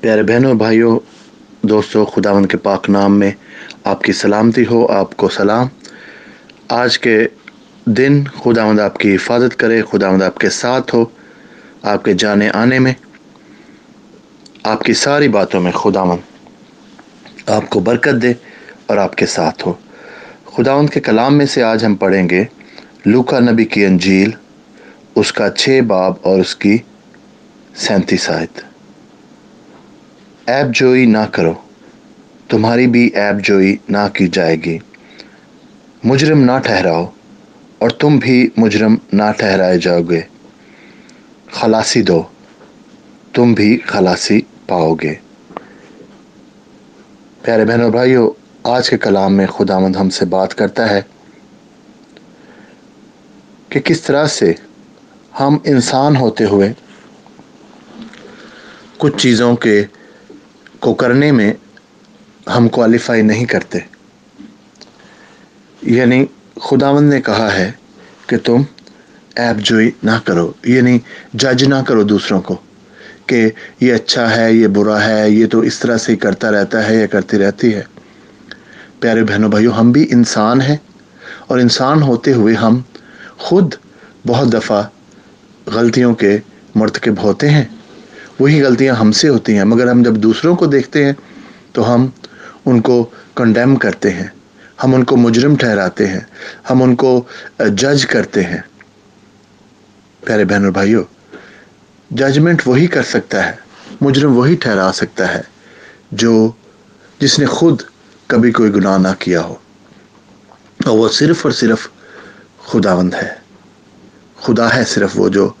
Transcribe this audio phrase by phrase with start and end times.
[0.00, 0.98] پیارے بہنوں، بھائیوں،
[1.62, 3.30] دوستوں خداون کے پاک نام میں
[3.84, 5.66] آپ کی سلامتی ہو، آپ کو سلام۔
[6.68, 7.26] آج کے
[7.84, 11.04] دن خداوند آپ کی حفاظت کرے، خداوند آپ کے ساتھ ہو،
[11.82, 12.92] آپ کے جانے آنے میں،
[14.62, 16.20] آپ کی ساری باتوں میں خداوند
[17.48, 18.32] آپ کو برکت دے
[18.86, 19.72] اور آپ کے ساتھ ہو۔
[20.56, 22.44] خداوند کے کلام میں سے آج ہم پڑھیں گے
[23.04, 24.30] لوکا نبی کی انجیل،
[25.14, 26.78] اس کا چھ باب اور اس کی
[27.74, 28.65] سینتیس آیت۔
[30.46, 31.52] ایب جوئی نہ کرو۔
[32.48, 34.78] تمہاری بھی ایب جوئی نہ کی جائے گی۔
[36.04, 37.06] مجرم نہ ٹھہراؤ
[37.78, 40.20] اور تم بھی مجرم نہ ٹھہرائے جاؤ گے۔
[41.52, 42.22] خلاصی دو،
[43.32, 45.14] تم بھی خلاصی پاؤ گے۔
[47.42, 48.30] پیارے بہنوں بھائیوں
[48.62, 51.00] آج کے کلام میں خدا مند ہم سے بات کرتا ہے
[53.68, 54.52] کہ کس طرح سے
[55.40, 56.72] ہم انسان ہوتے ہوئے
[58.98, 59.84] کچھ چیزوں کے
[60.80, 61.52] کو کرنے میں
[62.56, 63.78] ہم کوالیفائی نہیں کرتے۔
[65.82, 66.26] یعنی
[66.60, 67.72] خداوند نے کہا ہے
[68.26, 68.62] کہ تم
[69.34, 70.98] ایپ جوئی نہ کرو یعنی
[71.34, 72.56] جج نہ کرو دوسروں کو
[73.26, 76.88] کہ یہ اچھا ہے، یہ برا ہے، یہ تو اس طرح سے ہی کرتا رہتا
[76.88, 77.82] ہے یا کرتی رہتی ہے۔
[79.00, 80.76] پیارے بہنوں بھائیوں ہم بھی انسان ہیں
[81.46, 82.80] اور انسان ہوتے ہوئے ہم
[83.36, 83.74] خود
[84.26, 84.82] بہت دفعہ
[85.66, 86.38] غلطیوں کے
[86.74, 87.64] مرتکب ہوتے ہیں۔
[88.38, 91.12] وہی غلطیاں ہم سے ہوتی ہیں۔ مگر ہم جب دوسروں کو دیکھتے ہیں
[91.72, 92.06] تو ہم
[92.64, 94.26] ان کو کنڈیم کرتے ہیں۔
[94.84, 96.20] ہم ان کو مجرم ٹھہراتے ہیں۔
[96.70, 97.24] ہم ان کو
[97.58, 98.58] جج کرتے ہیں۔
[100.24, 101.04] پیارے بہن اور بھائیوں
[102.10, 103.52] ججمنٹ وہی کر سکتا ہے۔
[104.00, 105.40] مجرم وہی ٹھہرا سکتا ہے
[106.12, 106.50] جو
[107.18, 107.82] جس نے خود
[108.26, 109.54] کبھی کوئی گناہ نہ کیا ہو۔
[110.84, 111.88] اور وہ صرف اور صرف
[112.66, 113.34] خداوند ہے۔
[114.40, 115.52] خدا ہے صرف وہ جو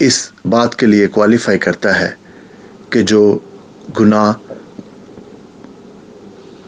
[0.00, 2.14] اس بات کے لیے کوالیفائی کرتا ہے
[2.90, 3.38] کہ جو
[4.00, 4.32] گناہ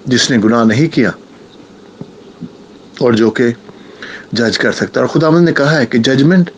[0.06, 1.10] جس نے گناہ نہیں کیا
[2.98, 3.52] اور جو کہ
[4.32, 6.50] جج کر سکتا اور خدا نے کہا ہے کہ ججمنٹ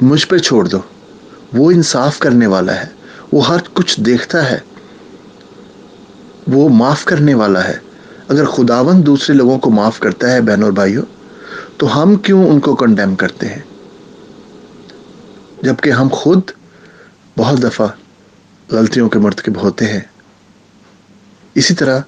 [0.00, 0.78] مجھ پہ چھوڑ دو۔
[1.52, 2.86] وہ انصاف کرنے والا ہے۔
[3.32, 4.58] وہ ہر کچھ دیکھتا ہے۔
[6.48, 7.76] وہ معاف کرنے والا ہے۔
[8.28, 11.02] اگر خداون دوسرے لوگوں کو معاف کرتا ہے بہن اور بھائیوں
[11.76, 13.62] تو ہم کیوں ان کو کنڈیم کرتے ہیں؟
[15.62, 16.40] جبکہ ہم خود
[17.38, 17.86] بہت دفعہ
[18.70, 20.00] غلطیوں کے مرتکب ہوتے ہیں۔
[21.54, 22.00] اسی طرح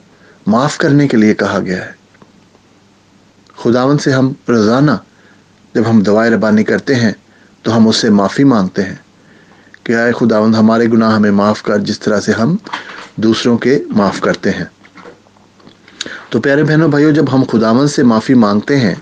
[0.46, 1.92] معاف کرنے کے لیے کہا گیا ہے۔
[3.56, 4.90] خداون سے ہم روزانہ
[5.74, 7.12] جب ہم دعائیں ربانی کرتے ہیں
[7.62, 8.94] تو ہم اس سے معافی مانگتے ہیں
[9.82, 12.56] کہ آئے خداون ہمارے گناہ ہمیں معاف کر، جس طرح سے ہم
[13.16, 14.64] دوسروں کے معاف کرتے ہیں۔
[16.28, 18.94] تو پیارے بہنوں بھائیوں جب ہم خداون سے معافی مانگتے ہیں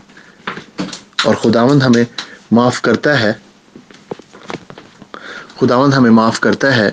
[1.24, 2.04] اور خداون ہمیں
[2.50, 3.32] معاف کرتا ہے
[5.60, 6.90] خداون ہمیں معاف کرتا ہے،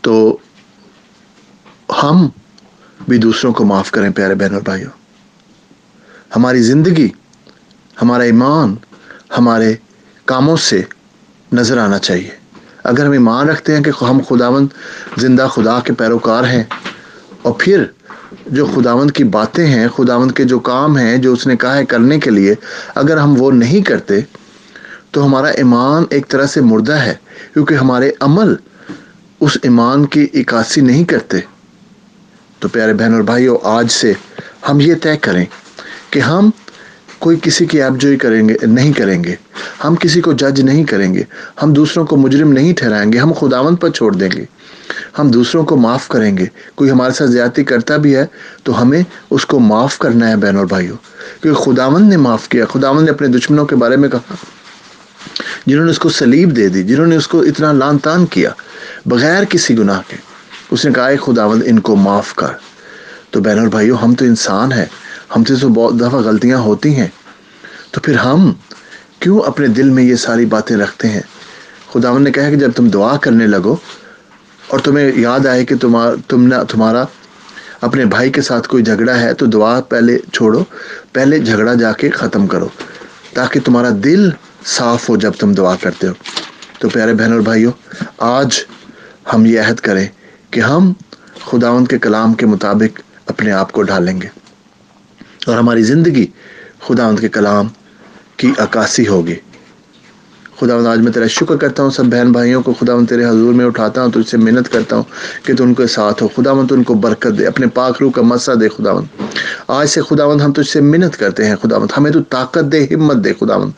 [0.00, 0.14] تو
[2.02, 2.28] ہم
[3.08, 4.90] بھی دوسروں کو معاف کریں پیارے بہن اور بھائیوں۔
[6.36, 7.08] ہماری زندگی،
[7.96, 8.74] ہمارا ایمان
[9.38, 9.74] ہمارے
[10.24, 10.82] کاموں سے
[11.52, 12.34] نظر آنا چاہیے۔
[12.84, 14.68] اگر ہم ایمان رکھتے ہیں کہ ہم خداوند
[15.16, 16.62] زندہ خدا کے پیروکار ہیں،
[17.42, 17.84] اور پھر
[18.48, 21.84] جو خداوند کی باتیں ہیں، خداوند کے جو کام ہیں، جو اس نے کہا ہے
[21.84, 22.54] کرنے کے لیے،
[22.94, 24.20] اگر ہم وہ نہیں کرتے
[25.10, 27.14] تو ہمارا ایمان ایک طرح سے مردہ ہے،
[27.52, 28.54] کیونکہ ہمارے عمل
[29.40, 31.38] اس ایمان کی عکاسی نہیں کرتے۔
[32.58, 34.12] تو پیارے بہن اور بھائیوں، آج سے
[34.68, 35.44] ہم یہ طے کریں
[36.10, 36.50] کہ ہم
[37.18, 39.34] کوئی کسی کی ایپ جوئی کریں گے، نہیں کریں گے۔
[39.84, 41.22] ہم کسی کو جج نہیں کریں گے۔
[41.62, 44.44] ہم دوسروں کو مجرم نہیں ٹھہرائیں گے۔ ہم خداوند پر چھوڑ دیں گے۔
[45.18, 48.26] ہم دوسروں کو معاف کریں گے۔ کوئی ہمارے ساتھ زیادتی کرتا بھی ہے
[48.62, 50.96] تو ہمیں اس کو معاف کرنا ہے بہن اور بھائیوں۔
[51.42, 54.34] کیونکہ خداوند نے معاف کیا، خداوند نے اپنے دشمنوں کے بارے میں کہا۔
[55.66, 58.50] جنہوں نے اس کو سلیب دے دی، جنہوں نے اس کو اتنا لان تان کیا،
[59.06, 60.16] بغیر کسی گناہ کے۔
[60.70, 62.46] اس نے کہا ہے خداوند، ان کو معاف کر۔
[63.30, 64.84] تو بہن اور بھائیوں، ہم تو انسان ہیں،
[65.36, 67.08] ہم سے تو بہت دفعہ غلطیاں ہوتی ہیں۔
[67.90, 68.52] تو پھر ہم
[69.18, 71.20] کیوں اپنے دل میں یہ ساری باتیں رکھتے ہیں؟
[71.92, 73.76] خداوند نے کہا کہ جب تم دعا کرنے لگو
[74.66, 75.76] اور تمہیں یاد آئے کہ
[76.28, 77.04] تم نے تمہارا
[77.80, 80.64] اپنے بھائی کے ساتھ کوئی جھگڑا ہے، تو دعا پہلے چھوڑو،
[81.12, 82.68] پہلے جھگڑا جا کے ختم کرو،
[83.34, 84.30] تاکہ تمہارا دل
[84.64, 86.12] صاف ہو جب تم دعا کرتے ہو۔
[86.78, 87.72] تو پیارے بہن اور بھائیوں،
[88.18, 88.60] آج
[89.34, 90.06] ہم یہ عہد کریں
[90.50, 90.92] کہ ہم
[91.46, 94.28] خداوند کے کلام کے مطابق اپنے آپ کو ڈھالیں گے
[95.46, 96.26] اور ہماری زندگی
[96.80, 97.68] خداوند کے کلام
[98.36, 99.34] کی عکاسی ہوگی۔
[100.60, 103.64] خداوند آج میں تیرا شکر کرتا ہوں، سب بہن بھائیوں کو خداوند تیرے حضور میں
[103.64, 105.02] اٹھاتا ہوں تو اس سے محنت کرتا ہوں
[105.42, 108.10] کہ تو ان کے ساتھ ہو۔ خداوند تو ان کو برکت دے، اپنے پاک روح
[108.10, 109.22] کا مسا دے خداوند۔
[109.68, 113.24] آج سے خداوند ہم تجھ سے منت کرتے ہیں خداوند، ہمیں تو طاقت دے، ہمت
[113.24, 113.70] دے خداوند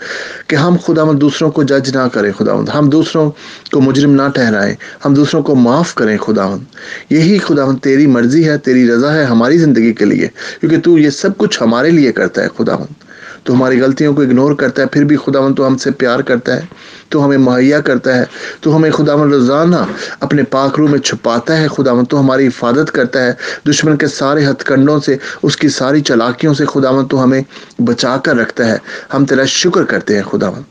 [0.47, 3.31] کہ ہم خداوند دوسروں کو جج نہ کریں خداوند، ہم دوسروں
[3.73, 4.75] کو مجرم نہ ٹھہرائیں،
[5.05, 6.63] ہم دوسروں کو معاف کریں خداوند۔
[7.11, 10.29] یہی خداوند تیری مرضی ہے، تیری رضا ہے ہماری زندگی کے لیے،
[10.61, 13.12] کیونکہ تو یہ سب کچھ ہمارے لیے کرتا ہے خداوند۔
[13.45, 16.57] تو ہماری غلطیوں کو اگنور کرتا ہے، پھر بھی خداوند تو ہم سے پیار کرتا
[16.57, 16.61] ہے،
[17.09, 18.25] تو ہمیں مہیا کرتا ہے،
[18.61, 19.77] تو ہمیں خداوند روزانہ
[20.21, 23.33] اپنے پاک روح میں چھپاتا ہے، خداوند تو ہماری حفاظت کرتا ہے۔
[23.71, 27.43] دشمن کے سارے ہتھ کنڈوں سے، اس کی ساری چلاکیوں سے خداوند تو ہمیں
[27.79, 28.79] بچا کر رکھتا ہے۔
[29.15, 30.63] ہم تیرا شکر کرتے ہیں خداوند۔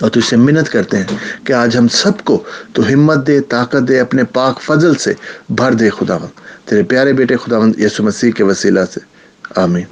[0.00, 1.04] اور تو سے منت کرتے ہیں
[1.44, 2.42] کہ آج ہم سب کو
[2.72, 5.14] تو ہمت دے، طاقت دے، اپنے پاک فضل سے
[5.48, 9.00] بھر دے خداوند۔ تیرے پیارے بیٹے خداوند یسو مسیح کے وسیلہ سے۔
[9.56, 9.84] آمین۔